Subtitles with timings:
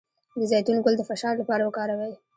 [0.39, 2.13] د زیتون ګل د فشار لپاره وکاروئ